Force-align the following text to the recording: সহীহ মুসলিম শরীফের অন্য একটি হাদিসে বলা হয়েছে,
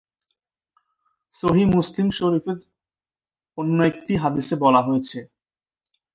সহীহ 1.33 1.67
মুসলিম 1.75 2.07
শরীফের 2.17 2.59
অন্য 3.57 3.77
একটি 3.83 4.13
হাদিসে 4.23 4.55
বলা 4.63 4.81
হয়েছে, 4.87 5.17